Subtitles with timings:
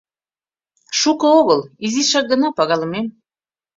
[0.99, 3.07] —Шуко огыл, изишак гына, пагалымем.